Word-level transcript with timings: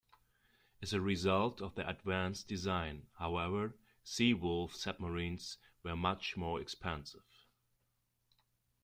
As 0.81 0.93
a 0.93 0.99
result 0.99 1.61
of 1.61 1.75
their 1.75 1.87
advanced 1.87 2.47
design, 2.47 3.05
however, 3.19 3.75
"Seawolf" 4.03 4.73
submarines 4.73 5.59
were 5.83 5.95
much 5.95 6.35
more 6.35 6.59
expensive. 6.59 7.21